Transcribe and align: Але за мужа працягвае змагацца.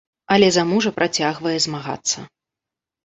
Але 0.35 0.47
за 0.55 0.63
мужа 0.69 0.93
працягвае 0.97 1.53
змагацца. 1.67 2.19